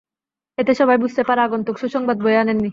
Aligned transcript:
এতে 0.57 0.73
সবাই 0.73 0.97
বুঝতে 0.97 1.21
পারে, 1.27 1.39
আগন্তুক 1.41 1.75
সুসংবাদ 1.81 2.17
বয়ে 2.23 2.37
আনেননি। 2.37 2.69